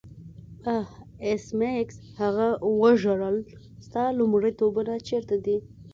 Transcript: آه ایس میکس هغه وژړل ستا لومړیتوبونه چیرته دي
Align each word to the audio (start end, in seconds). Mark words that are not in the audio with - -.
آه 0.75 0.87
ایس 1.25 1.45
میکس 1.59 1.97
هغه 2.19 2.47
وژړل 2.81 3.37
ستا 3.85 4.03
لومړیتوبونه 4.17 4.93
چیرته 5.07 5.35
دي 5.45 5.57